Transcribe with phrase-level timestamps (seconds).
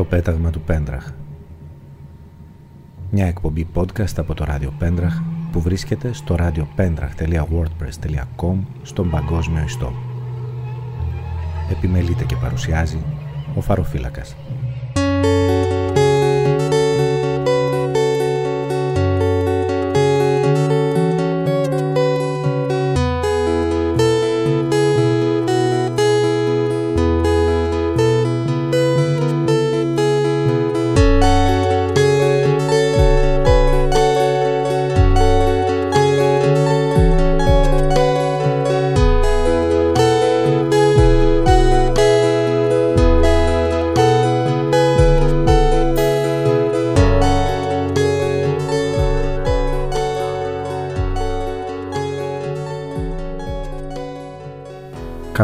[0.00, 1.10] Το πέταγμα του Πέντραχ
[3.10, 5.20] Μια εκπομπή podcast από το ράδιο Πέντραχ
[5.52, 9.92] που βρίσκεται στο radiopendrach.wordpress.com στον παγκόσμιο ιστό.
[11.70, 12.98] Επιμελείται και παρουσιάζει
[13.54, 14.36] ο Φαροφύλακας.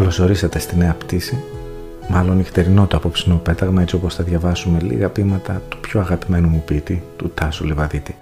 [0.07, 1.43] Καλώς ορίσατε στη νέα πτήση,
[2.09, 6.63] μάλλον νυχτερινό το απόψινό πέταγμα έτσι όπως θα διαβάσουμε λίγα ποίηματα του πιο αγαπημένου μου
[6.67, 8.17] ποιητή, του Τάσου Λιβαδίτη,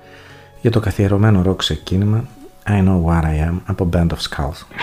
[0.60, 2.24] για το καθιερωμένο ροκ ξεκίνημα
[2.66, 4.73] I Know What I Am από Band of Skulls.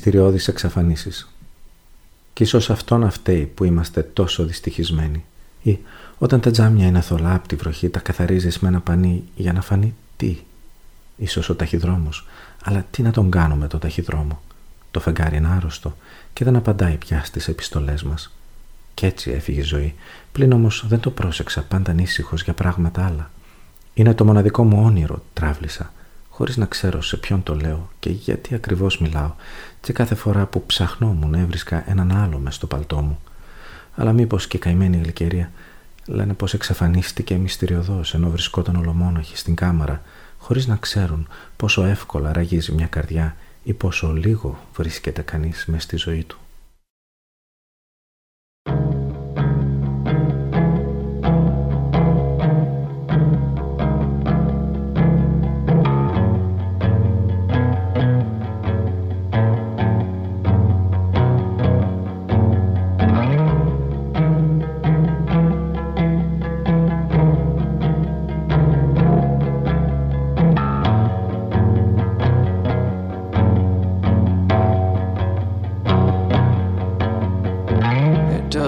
[0.00, 1.28] Μυστηριώδεις εξαφανίσεις.
[2.32, 5.24] Κι ίσως αυτό να φταίει που είμαστε τόσο δυστυχισμένοι.
[5.62, 5.78] Ή
[6.18, 9.60] όταν τα τζάμια είναι θολά από τη βροχή τα καθαρίζεις με ένα πανί για να
[9.60, 10.38] φανεί τι.
[11.16, 12.26] Ίσως ο ταχυδρόμος.
[12.62, 14.40] Αλλά τι να τον κάνουμε το ταχυδρόμο;
[14.90, 15.96] Το φεγγάρι είναι άρρωστο
[16.32, 18.36] και δεν απαντάει πια στις επιστολές μας.
[18.94, 19.94] Κι έτσι έφυγε η ζωή.
[20.32, 23.30] Πλην όμως δεν το πρόσεξα πάντα ανήσυχος για πράγματα άλλα.
[23.94, 25.92] Είναι το μοναδικό μου όνειρο, τράβλησα
[26.40, 29.32] χωρίς να ξέρω σε ποιον το λέω και γιατί ακριβώς μιλάω
[29.80, 33.18] και κάθε φορά που ψαχνόμουν έβρισκα έναν άλλο μες στο παλτό μου.
[33.94, 35.50] Αλλά μήπως και καημένη γλυκερία
[36.10, 40.02] Λένε πως εξαφανίστηκε μυστηριωδώς ενώ βρισκόταν ολομόναχη στην κάμαρα
[40.38, 45.96] χωρίς να ξέρουν πόσο εύκολα ραγίζει μια καρδιά ή πόσο λίγο βρίσκεται κανείς μες στη
[45.96, 46.38] ζωή του.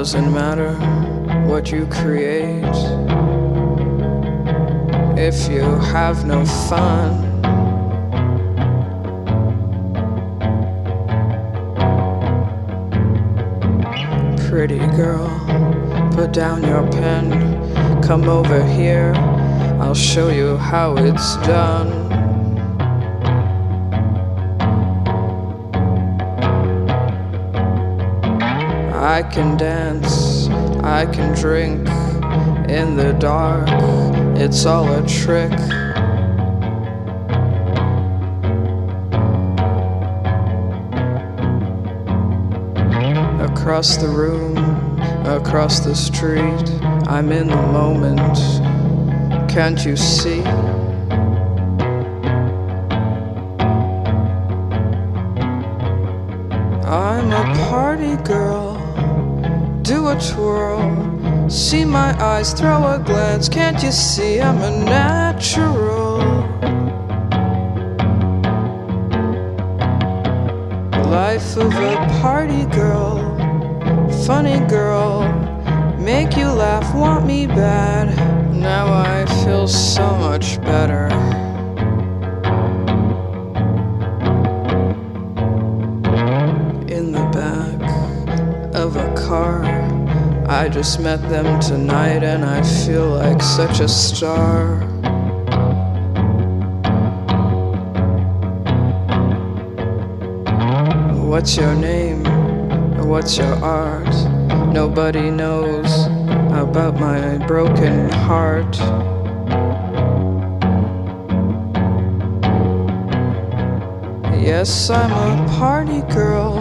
[0.02, 0.74] Doesn't matter
[1.46, 2.64] what you create
[5.16, 5.62] if you
[5.94, 7.22] have no fun.
[14.48, 15.28] Pretty girl,
[16.16, 19.12] put down your pen, come over here,
[19.80, 22.01] I'll show you how it's done.
[29.12, 30.48] I can dance,
[30.82, 31.86] I can drink
[32.70, 33.68] in the dark,
[34.40, 35.52] it's all a trick.
[43.50, 44.56] Across the room,
[45.26, 48.38] across the street, I'm in the moment.
[49.50, 50.42] Can't you see?
[60.30, 61.48] Twirl.
[61.50, 63.48] See my eyes, throw a glance.
[63.48, 66.18] Can't you see I'm a natural?
[71.10, 73.18] Life of a party girl,
[74.26, 75.24] funny girl,
[75.98, 78.06] make you laugh, want me bad.
[78.54, 80.91] Now I feel so much better.
[90.82, 94.78] Just met them tonight and I feel like such a star.
[101.24, 102.24] What's your name?
[103.06, 104.12] What's your art?
[104.74, 106.06] Nobody knows
[106.50, 108.76] about my broken heart.
[114.36, 116.54] Yes, I'm a party girl,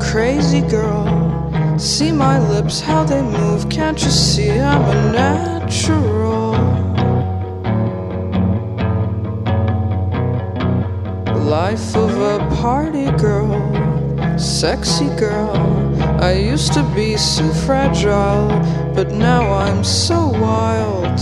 [0.00, 0.97] crazy girl.
[1.78, 3.68] See my lips, how they move.
[3.70, 6.52] Can't you see I'm a natural?
[11.44, 13.56] Life of a party girl,
[14.36, 15.54] sexy girl.
[16.20, 18.48] I used to be so fragile,
[18.92, 21.20] but now I'm so wild.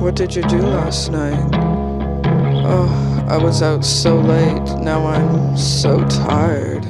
[0.00, 1.50] What did you do last night?
[2.64, 3.09] Oh.
[3.30, 6.84] I was out so late, now I'm so tired.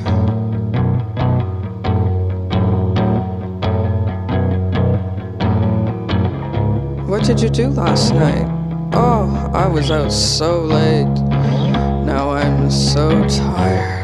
[7.07, 8.47] What did you do last night?
[8.95, 11.13] Oh, I was out so late,
[12.07, 14.00] now I'm so tired.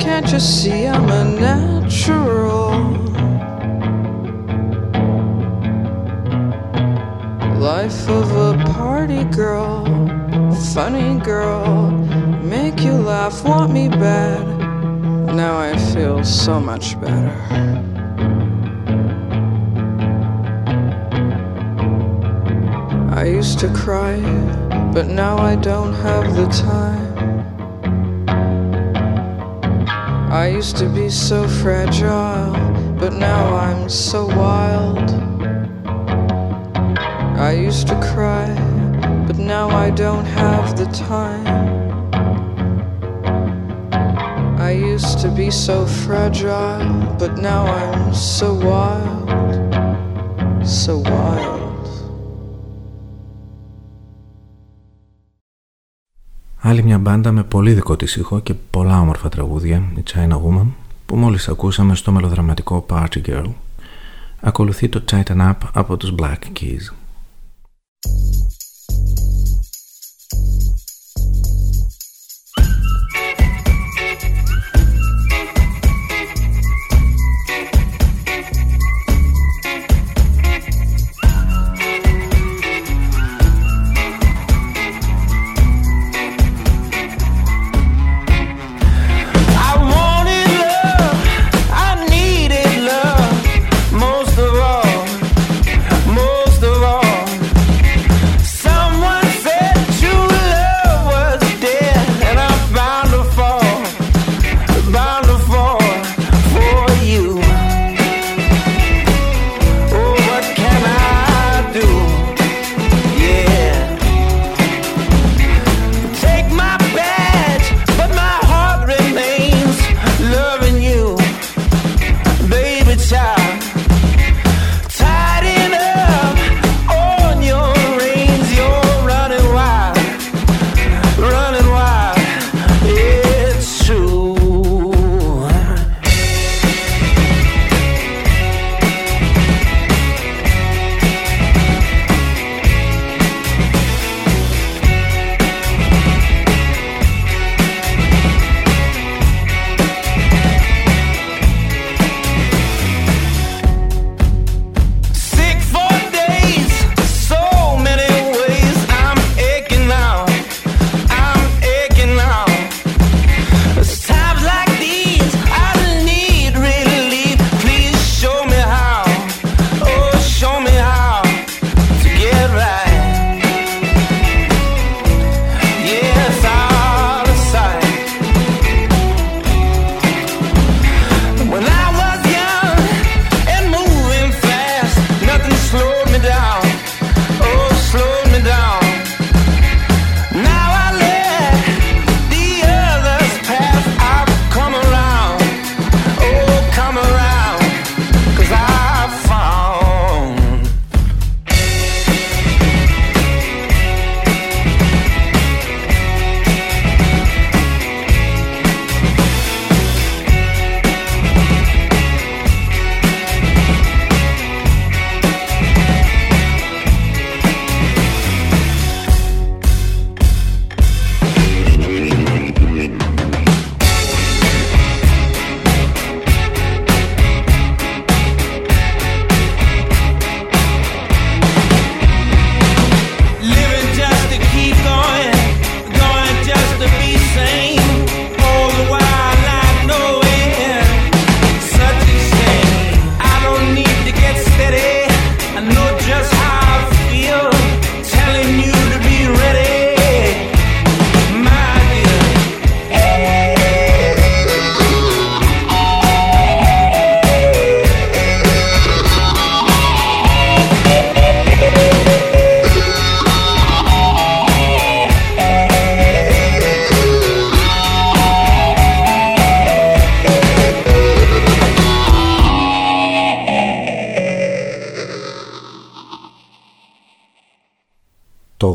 [0.00, 2.70] Can't you see I'm a natural?
[7.58, 9.84] Life of a party girl,
[10.74, 11.90] funny girl,
[12.42, 14.42] make you laugh, want me bad.
[15.34, 17.36] Now I feel so much better.
[23.12, 24.18] I used to cry,
[24.94, 26.99] but now I don't have the time.
[30.30, 32.52] I used to be so fragile,
[33.00, 35.10] but now I'm so wild.
[37.36, 38.46] I used to cry,
[39.26, 41.46] but now I don't have the time.
[44.60, 49.28] I used to be so fragile, but now I'm so wild,
[50.64, 51.59] so wild.
[56.62, 60.66] Άλλη μια μπάντα με πολύ δικό της ήχο και πολλά όμορφα τραγούδια, η China Woman,
[61.06, 63.52] που μόλις ακούσαμε στο μελοδραματικό Party Girl.
[64.40, 66.94] Ακολουθεί το Tighten Up από τους Black Keys.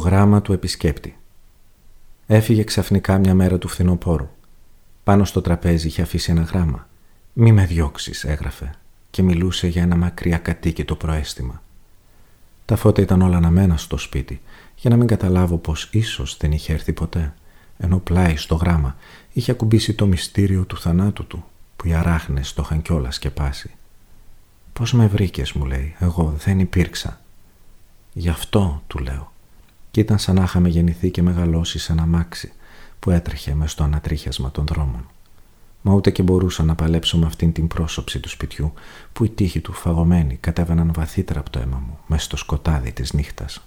[0.06, 1.18] Γράμμα του επισκέπτη.
[2.28, 4.30] Έφυγε ξαφνικά μια μέρα του φθινοπόρου.
[5.04, 6.88] Πάνω στο τραπέζι είχε αφήσει ένα γράμμα.
[7.34, 8.76] «Μη με διώξεις», έγραφε
[9.12, 11.62] και μιλούσε για ένα μακριά κατοίκητο προέστημα.
[12.66, 14.42] Τα φώτα ήταν όλα αναμένα στο σπίτι
[14.76, 17.34] για να μην καταλάβω πως ίσως δεν είχε έρθει ποτέ
[17.78, 18.96] ενώ πλάι στο γράμμα
[19.34, 21.46] είχε ακουμπήσει το μυστήριο του θανάτου του
[21.76, 23.72] που οι αράχνες το είχαν κιόλας σκεπάσει.
[24.74, 27.22] «Πώς με βρήκες» μου λέει, «εγώ δεν υπήρξα».
[28.14, 29.32] «Γι' αυτό» του λέω
[29.96, 32.52] και ήταν σαν να είχαμε γεννηθεί και μεγαλώσει σε ένα μάξι
[33.00, 35.10] που έτρεχε μες στο ανατρίχιασμα των δρόμων.
[35.82, 38.74] Μα ούτε και μπορούσα να παλέψω με αυτήν την πρόσωψη του σπιτιού
[39.14, 43.14] που οι τείχοι του φαγωμένοι κατέβαιναν βαθύτερα από το αίμα μου μέσα στο σκοτάδι της
[43.14, 43.62] νύχτας.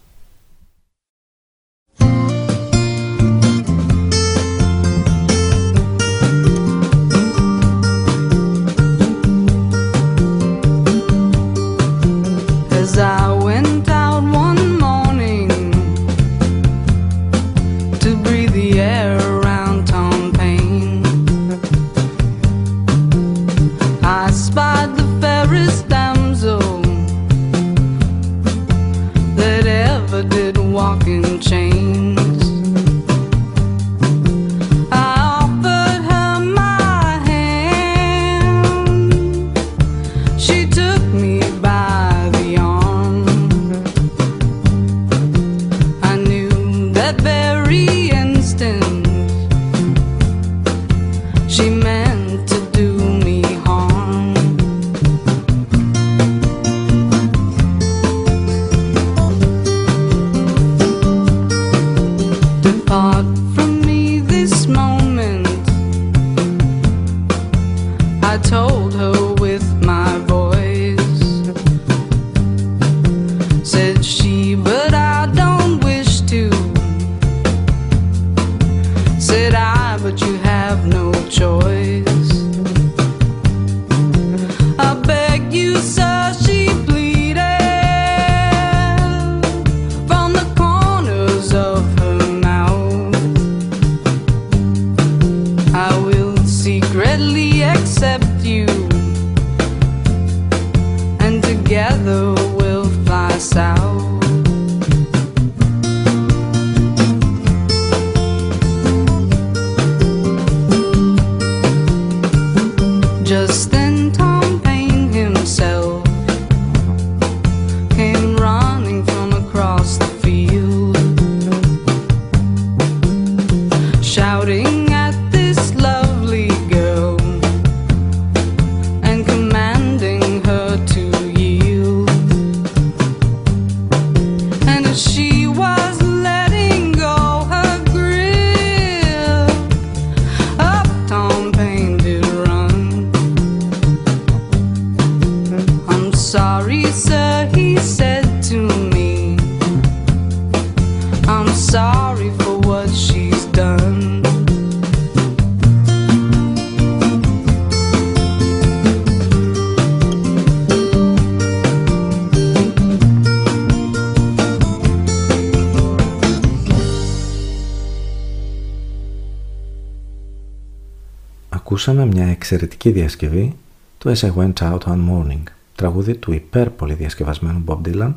[171.79, 173.57] Ακούσαμε μια εξαιρετική διασκευή
[173.99, 175.43] του As I Went Out One Morning,
[175.75, 178.13] τραγούδι του υπέρ διασκευασμένου Bob Dylan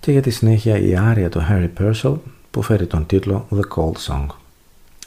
[0.00, 2.14] και για τη συνέχεια η άρια του Harry Purcell
[2.50, 4.26] που φέρει τον τίτλο The Cold Song.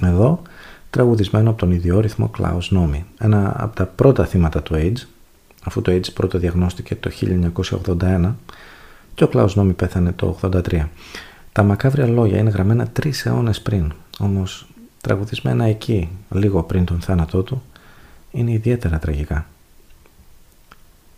[0.02, 0.42] Εδώ
[0.90, 5.08] τραγουδισμένο από τον ιδιόρυθμο Klaus Nomi, ένα από τα πρώτα θύματα του AIDS,
[5.64, 7.12] αφού το AIDS πρώτο διαγνώστηκε το
[8.00, 8.34] 1981
[9.14, 10.86] και ο Klaus Nomi πέθανε το 1983.
[11.52, 14.68] Τα μακάβρια λόγια είναι γραμμένα τρεις αιώνες πριν, όμως
[15.08, 17.64] τραγουδισμένα εκεί, λίγο πριν τον θάνατό του,
[18.32, 19.46] είναι ιδιαίτερα τραγικά.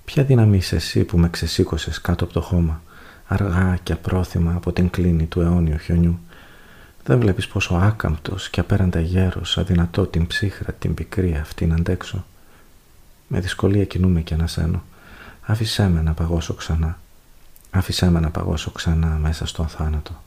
[0.06, 2.82] Ποια δύναμη είσαι εσύ που με ξεσήκωσες κάτω από το χώμα,
[3.28, 6.20] αργά και απρόθυμα από την κλίνη του αιώνιου χιονιού;
[7.04, 12.26] Δεν βλέπεις πόσο άκαμπτος και απέραντα γέρος αδυνατό την ψύχρα την πικρή αυτή να αντέξω;
[13.28, 14.84] Με δυσκολία κινούμε και ανασένω.
[15.42, 17.00] Άφησέ με να παγώσω ξανά.
[17.72, 20.24] Άφησέ με να παγώσω ξανά μέσα στον θάνατο.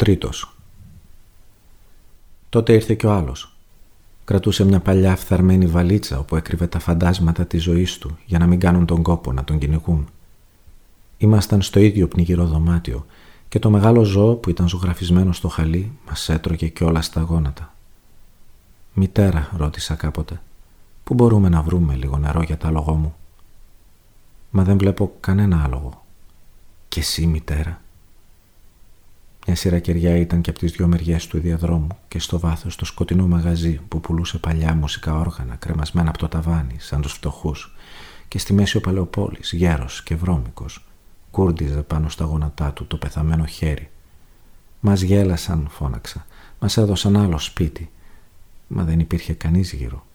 [0.00, 0.56] Τρίτος.
[2.48, 3.56] Τότε ήρθε και ο άλλος.
[4.24, 8.60] Κρατούσε μια παλιά φθαρμένη βαλίτσα όπου έκρυβε τα φαντάσματα της ζωής του για να μην
[8.60, 10.08] κάνουν τον κόπο να τον κυνηγούν.
[11.18, 13.06] Ήμασταν στο ίδιο πνιγυρό δωμάτιο
[13.48, 17.74] και το μεγάλο ζώο που ήταν ζωγραφισμένο στο χαλί μας έτρωγε κιόλα στα γόνατα.
[18.94, 20.40] «Μητέρα», ρώτησα κάποτε,
[21.04, 23.14] «πού μπορούμε να βρούμε λίγο νερό για τα άλογο μου»
[24.50, 26.04] «Μα δεν βλέπω κανένα άλογο».
[26.88, 27.80] «Και εσύ, μητέρα»,
[29.46, 32.84] μια σειρά κεριά ήταν και από τις δυο μεριές του διαδρόμου και στο βάθος το
[32.84, 37.74] σκοτεινό μαγαζί που πουλούσε παλιά μουσικά όργανα κρεμασμένα από το ταβάνι, σαν τους φτωχούς,
[38.28, 40.84] και στη μέση ο Παλαιοπόλης, γέρος και βρώμικος,
[41.30, 43.90] κούρντιζε πάνω στα γόνατά του το πεθαμένο χέρι.
[44.80, 46.26] Μας γέλασαν, φώναξα.
[46.58, 47.90] Μας έδωσαν άλλο σπίτι.
[48.66, 50.06] Μα δεν υπήρχε κανείς γύρω.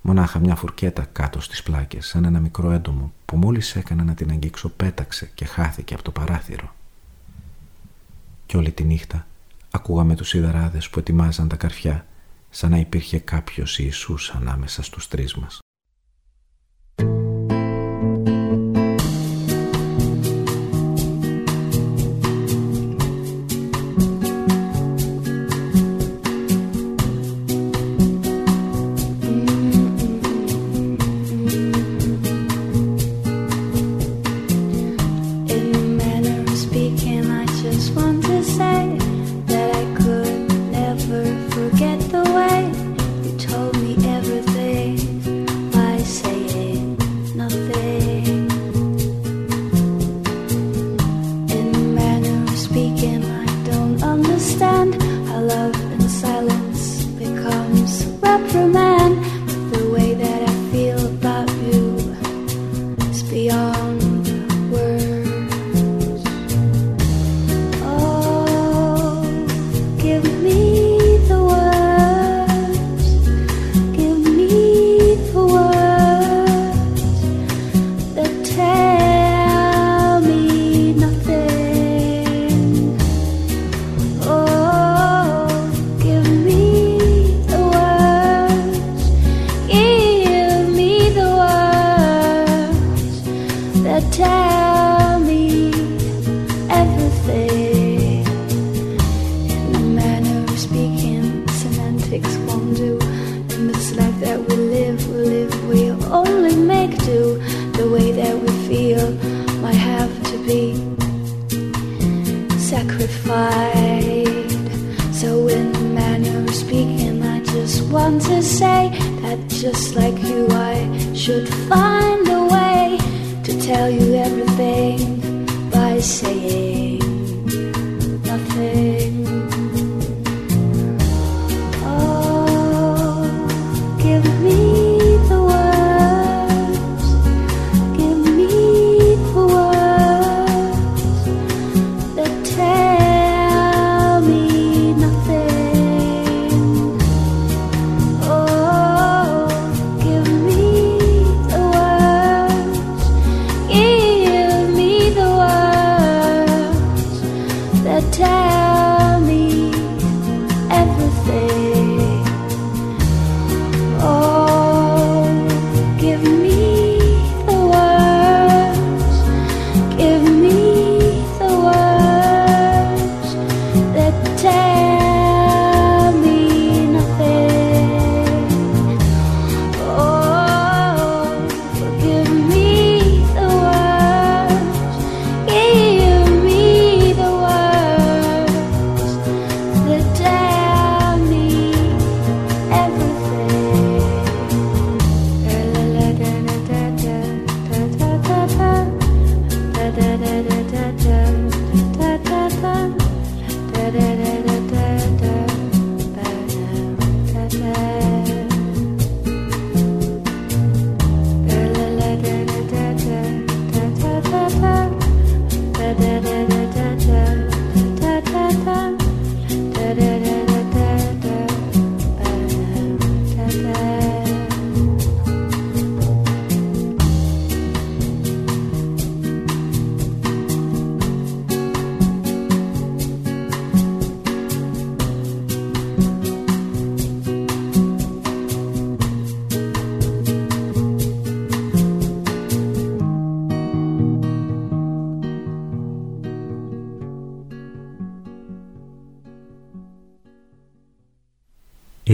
[0.00, 4.30] Μονάχα μια φουρκέτα κάτω στις πλάκες, σαν ένα μικρό έντομο που μόλις έκανα να την
[4.30, 6.74] αγγίξω πέταξε και χάθηκε από το παράθυρο
[8.50, 9.26] και όλη τη νύχτα
[9.70, 12.06] ακούγαμε τους σιδεράδες που ετοιμάζαν τα καρφιά
[12.50, 15.58] σαν να υπήρχε κάποιος Ιησούς ανάμεσα στους τρεις μας.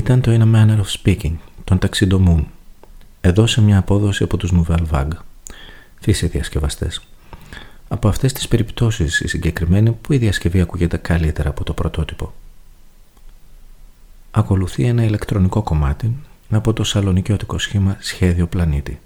[0.07, 1.33] Ήταν το In a Manner of Speaking,
[1.65, 2.45] των Tuxedo Moon.
[3.21, 5.17] Εδώ σε μια απόδοση από τους Nouvelle Vague.
[6.01, 7.07] Φύση διασκευαστές.
[7.89, 12.35] Από αυτές τις περιπτώσεις η συγκεκριμένη που η διασκευή ακούγεται καλύτερα από το πρωτότυπο.
[14.31, 16.17] Ακολουθεί ένα ηλεκτρονικό κομμάτι
[16.51, 19.01] από το σαλονικιώτικο σχήμα Σχέδιο Πλανήτη.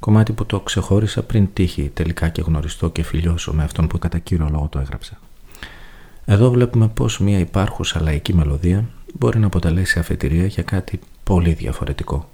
[0.00, 4.18] Κομμάτι που το ξεχώρισα πριν τύχει τελικά και γνωριστώ και φιλιώσω με αυτόν που κατά
[4.18, 5.18] κύριο λόγο το έγραψα.
[6.24, 12.31] Εδώ βλέπουμε πως μια υπάρχουσα λαϊκή μελωδία μπορεί να αποτελέσει αφετηρία για κάτι πολύ διαφορετικό.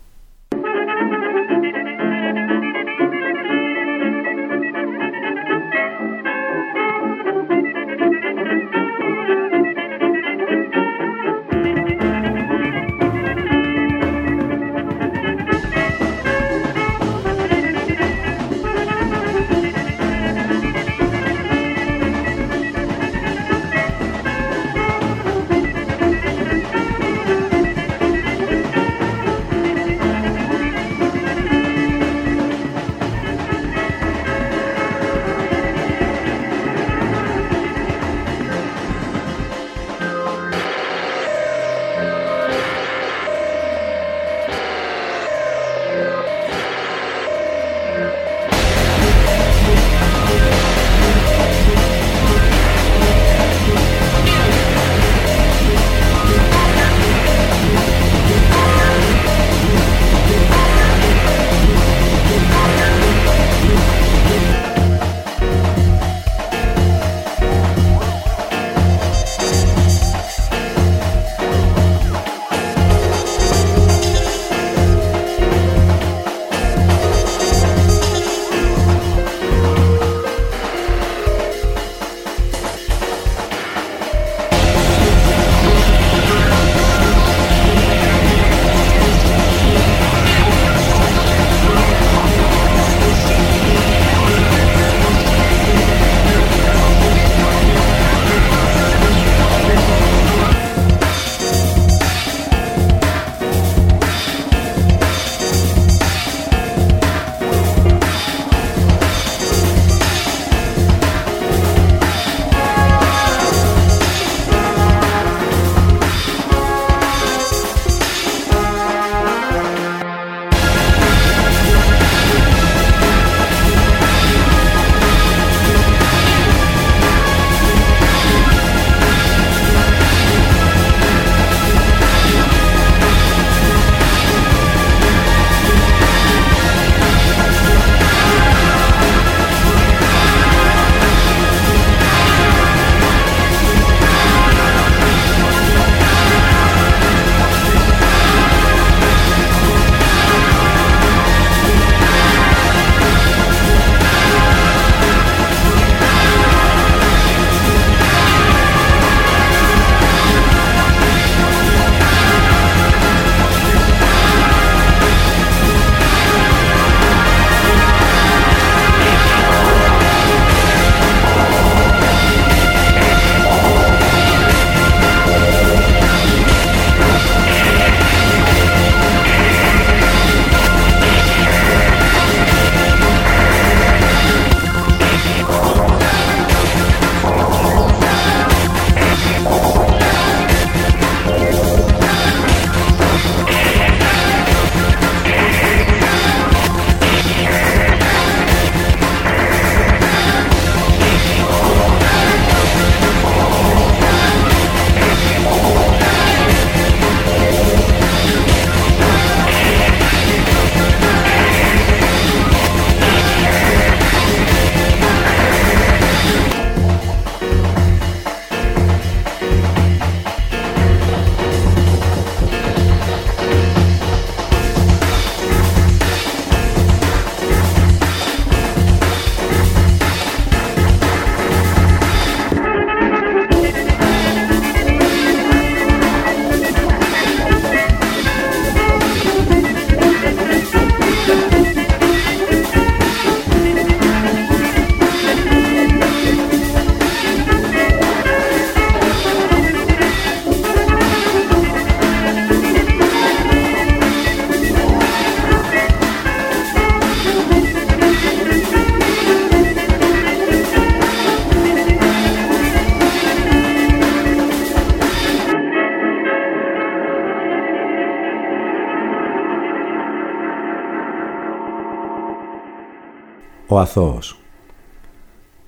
[273.78, 274.40] Ο αθώος.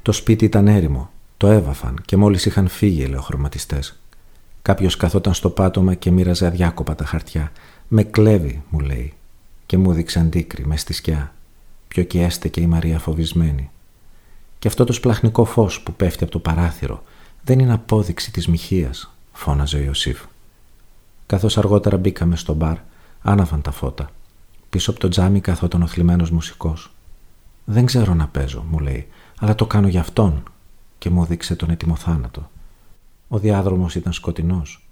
[0.02, 1.10] Το σπίτι ήταν έρημο.
[1.36, 4.00] Το έβαφαν και μόλις είχαν φύγει οι ελαιοχρωματιστές.
[4.62, 7.52] Κάποιος καθόταν στο πάτωμα και μοίραζε αδιάκοπα τα χαρτιά.
[7.88, 9.12] «Με κλέβει», μου λέει.
[9.66, 11.34] Και μου δείξε αντίκρι μες στη σκιά.
[11.88, 13.70] Πιο και έστεκε η Μαρία φοβισμένη.
[14.58, 17.02] Και αυτό το σπλαχνικό φως που πέφτει από το παράθυρο
[17.44, 20.20] δεν είναι απόδειξη της μοιχείας, φώναζε ο Ιωσήφ.
[21.26, 22.76] Καθώς αργότερα μπήκαμε στο μπαρ,
[23.22, 24.10] άναβαν τα φώτα.
[24.70, 26.90] Πίσω από το τζάμι καθόταν ο θλιμμένος μουσικός.
[27.70, 30.42] «Δεν ξέρω να παίζω», μου λέει, «αλλά το κάνω για αυτόν»
[30.98, 32.50] και μου δείξε τον έτοιμο θάνατο.
[33.28, 34.88] Ο διάδρομος ήταν σκοτεινός.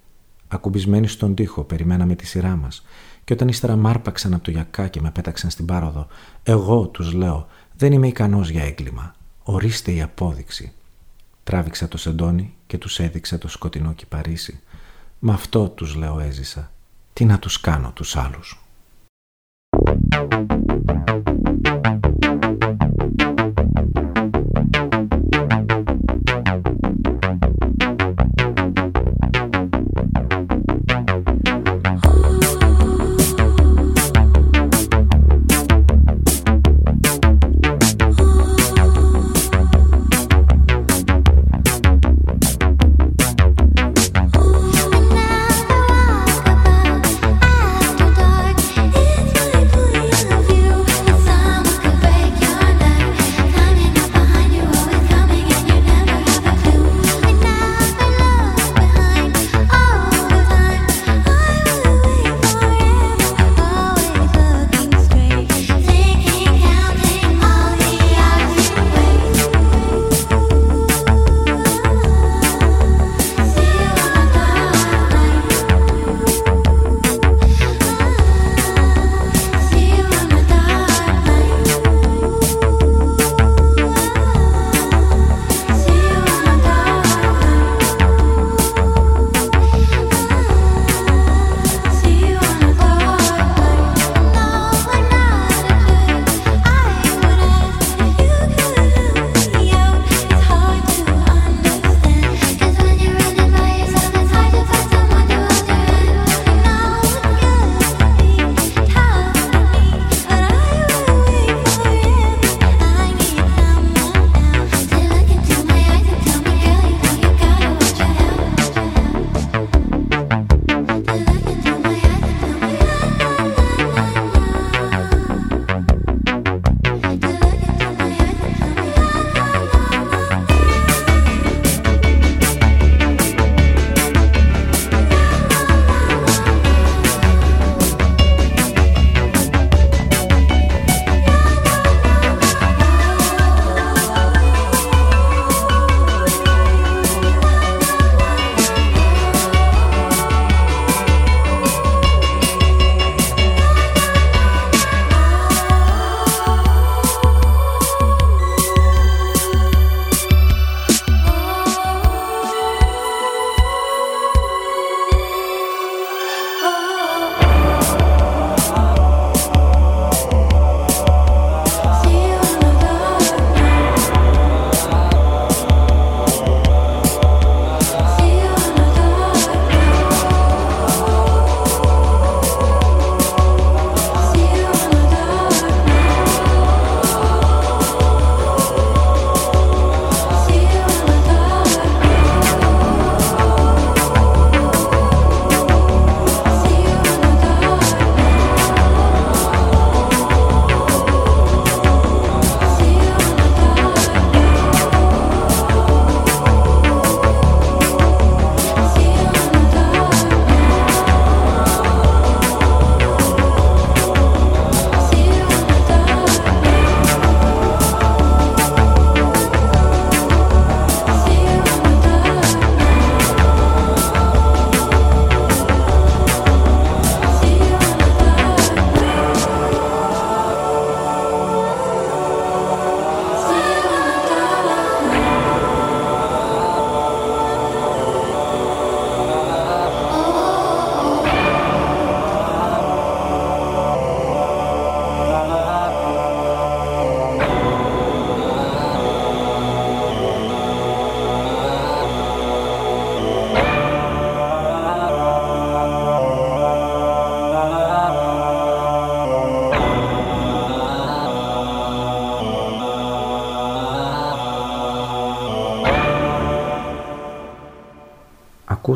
[0.49, 2.87] Ακουμπισμένοι στον τοίχο, περιμέναμε τη σειρά μας.
[3.25, 6.07] Και όταν ύστερα μάρπαξαν από το γιακά και με πέταξαν στην πάροδο,
[6.43, 9.15] εγώ τους λέω: Δεν είμαι ικανός για έγκλημα.
[9.43, 10.73] Ορίστε η απόδειξη.
[11.45, 14.61] Τράβηξα το σεντόνι και τους έδειξα το σκοτεινό κυπαρίσι.
[15.19, 16.71] Μα αυτό τους λέω έζησα.
[17.13, 18.63] Τι να τους κάνω τους άλλους.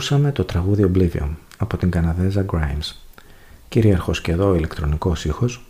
[0.03, 1.29] Ακούσαμε το τραγούδι Oblivion
[1.59, 2.95] από την Καναδέζα Grimes.
[3.69, 5.65] Κυρίαρχος και εδώ ηλεκτρονικός ήχος.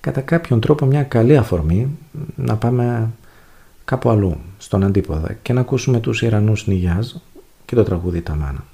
[0.00, 1.98] Κατά κάποιον τρόπο μια καλή αφορμή
[2.36, 3.10] να πάμε
[3.84, 7.12] κάπου αλλού, στον αντίποδα και να ακούσουμε τους Ιρανούς Νιγιάζ
[7.64, 8.64] και το τραγούδι Ταμάνα.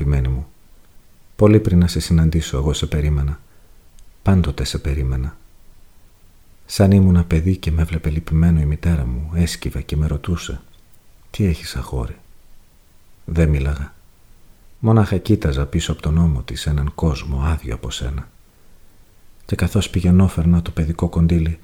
[0.00, 0.46] Αγαπημένη μου.
[1.36, 3.40] Πολύ πριν να σε συναντήσω, εγώ σε περίμενα.
[4.22, 5.36] Πάντοτε σε περίμενα.
[6.66, 10.60] Σαν ήμουν παιδί και με έβλεπε λυπημένο η μητέρα μου, έσκυβε και με ρωτούσε
[11.30, 12.16] «Τι έχεις αγόρι»
[13.24, 13.94] Δεν μίλαγα.
[14.78, 18.28] Μόναχα κοίταζα πίσω από τον ώμο της έναν κόσμο άδειο από σένα.
[19.46, 21.58] Και καθώς πηγαινόφερνα το παιδικό κοντίλι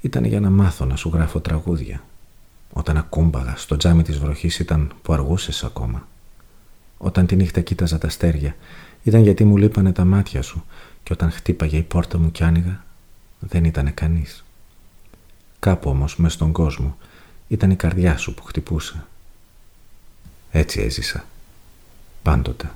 [0.00, 2.04] ήταν για να μάθω να σου γράφω τραγούδια.
[2.72, 6.08] Όταν ακούμπαγα στο τζάμι της βροχής ήταν που αργούσες ακόμα.
[7.02, 8.56] Όταν τη νύχτα κοίταζα τα αστέρια
[9.02, 10.64] ήταν γιατί μου λείπανε τα μάτια σου
[11.02, 12.84] και όταν χτύπαγε η πόρτα μου κι άνοιγα
[13.38, 14.44] δεν ήταν κανείς.
[15.58, 16.96] Κάπου όμως μες στον κόσμο
[17.48, 19.04] ήταν η καρδιά σου που χτυπούσε.
[20.50, 21.24] Έτσι έζησα.
[22.22, 22.70] Πάντοτε.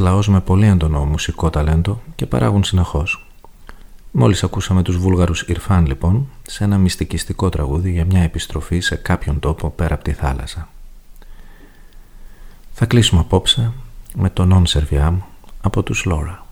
[0.00, 3.26] Λαός με πολύ έντονο μουσικό ταλέντο και παράγουν συνεχώς.
[4.10, 9.38] Μόλις ακούσαμε τους Βούλγαρους Ιρφάν λοιπόν σε ένα μυστικιστικό τραγούδι για μια επιστροφή σε κάποιον
[9.38, 10.68] τόπο πέρα από τη θάλασσα.
[12.72, 13.72] Θα κλείσουμε απόψε
[14.14, 15.14] με το «Non Serviam»
[15.60, 16.46] από τους Λόρα.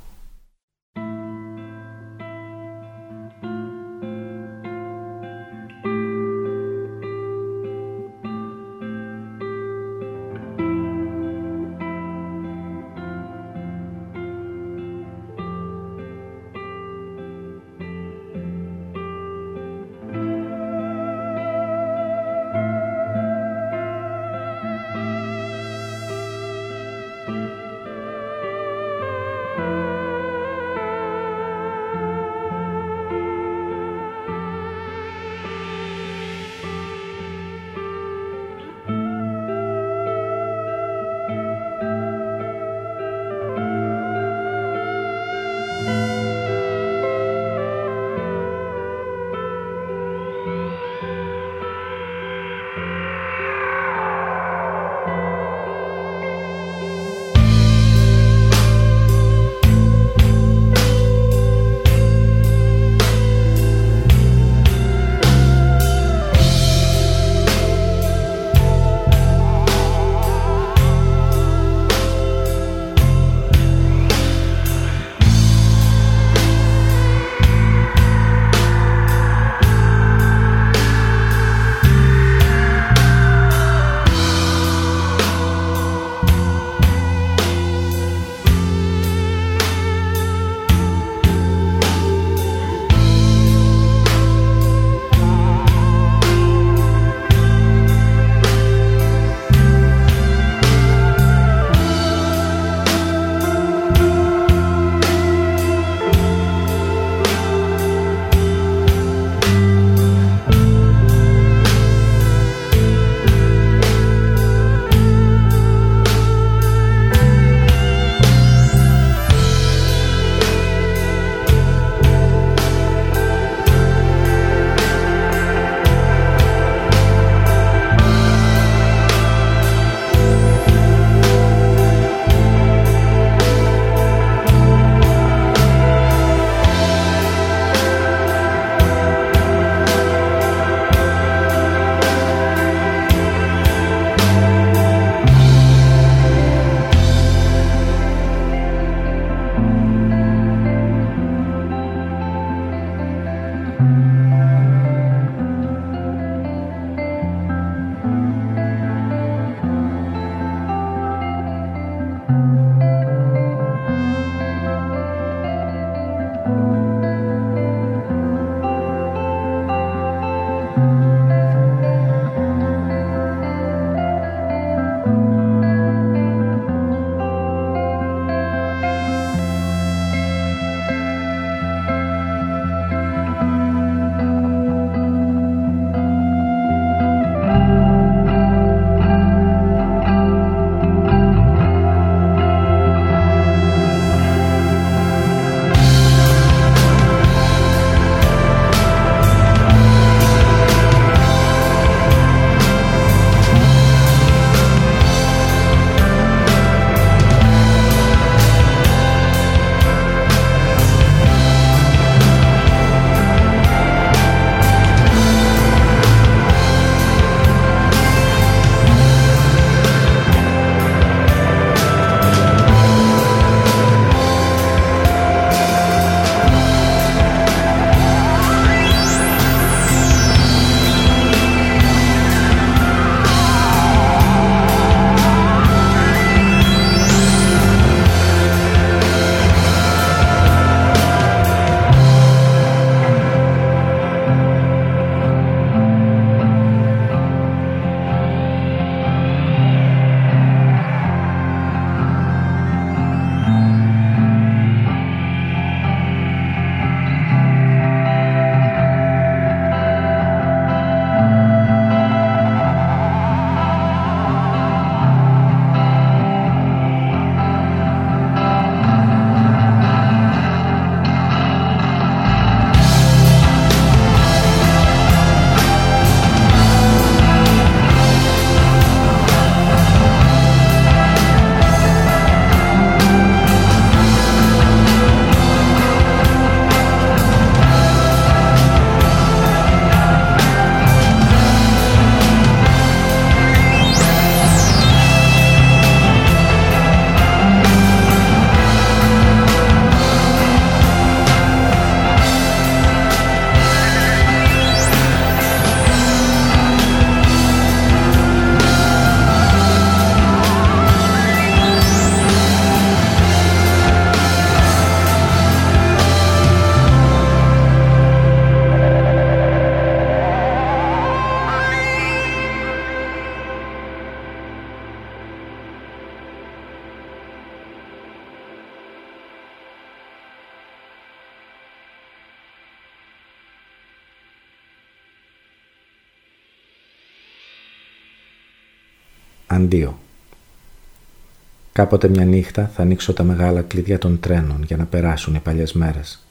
[341.78, 345.72] Κάποτε μια νύχτα θα ανοίξω τα μεγάλα κλειδιά των τρένων για να περάσουν οι παλιές
[345.72, 346.26] μέρες.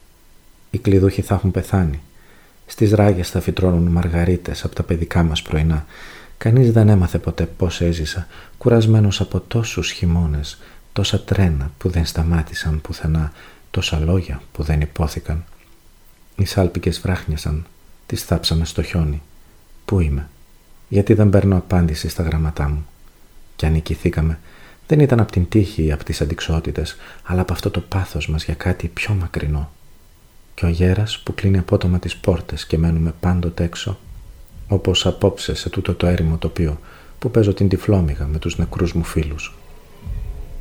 [0.69, 2.01] Οι κλειδούχοι θα έχουν πεθάνει.
[2.65, 5.85] Στις ράγες θα φυτρώνουν μαργαρίτες από τα παιδικά μας πρωινά.
[6.37, 8.27] Κανείς δεν έμαθε ποτέ πώς έζησα,
[8.57, 10.59] κουρασμένος από τόσους χειμώνες,
[10.93, 13.31] τόσα τρένα που δεν σταμάτησαν πουθενά,
[13.71, 15.43] τόσα λόγια που δεν υπόθηκαν.
[16.35, 17.65] Οι σάλπικες βράχνιασαν,
[18.05, 19.21] τις θάψαμε στο χιόνι.
[19.85, 20.29] Πού είμαι,
[20.87, 22.85] γιατί δεν παίρνω απάντηση στα γραμματά μου;
[23.55, 24.39] Κι αν νικηθήκαμε,
[24.87, 28.43] δεν ήταν από την τύχη ή από τις αντικσότητες, αλλά από αυτό το πάθος μας
[28.43, 29.71] για κάτι πιο μακρινό.
[30.53, 33.99] Και ο γέρας που κλείνει απότομα τις πόρτες και μένουμε πάντοτε έξω,
[34.67, 36.79] όπως απόψε σε τούτο το έρημο τοπίο
[37.19, 39.55] που παίζω την τυφλόμυγα με τους νεκρούς μου φίλους.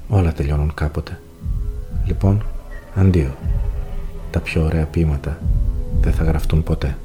[0.08, 1.20] Όλα τελειώνουν κάποτε.
[2.06, 2.46] Λοιπόν,
[2.94, 3.36] αντίο.
[4.30, 5.38] Τα πιο ωραία ποίηματα
[6.00, 6.96] δεν θα γραφτούν ποτέ.